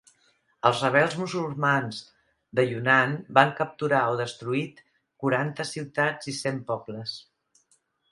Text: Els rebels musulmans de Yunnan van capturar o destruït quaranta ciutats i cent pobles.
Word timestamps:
Els 0.67 0.79
rebels 0.83 1.15
musulmans 1.23 1.99
de 2.59 2.65
Yunnan 2.69 3.13
van 3.39 3.51
capturar 3.59 3.99
o 4.13 4.15
destruït 4.23 4.81
quaranta 5.25 5.67
ciutats 5.73 6.31
i 6.33 6.35
cent 6.39 6.59
pobles. 6.73 7.15